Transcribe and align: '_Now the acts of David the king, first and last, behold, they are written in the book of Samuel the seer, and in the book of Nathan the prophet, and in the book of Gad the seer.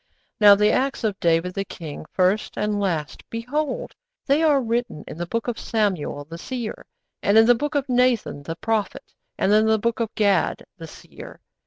'_Now 0.41 0.57
the 0.57 0.71
acts 0.71 1.03
of 1.03 1.19
David 1.19 1.53
the 1.53 1.63
king, 1.63 2.07
first 2.11 2.57
and 2.57 2.79
last, 2.79 3.21
behold, 3.29 3.93
they 4.25 4.41
are 4.41 4.59
written 4.59 5.03
in 5.07 5.15
the 5.19 5.27
book 5.27 5.47
of 5.47 5.59
Samuel 5.59 6.25
the 6.25 6.39
seer, 6.39 6.87
and 7.21 7.37
in 7.37 7.45
the 7.45 7.53
book 7.53 7.75
of 7.75 7.87
Nathan 7.87 8.41
the 8.41 8.55
prophet, 8.55 9.13
and 9.37 9.53
in 9.53 9.67
the 9.67 9.77
book 9.77 9.99
of 9.99 10.09
Gad 10.15 10.63
the 10.75 10.87
seer. 10.87 11.39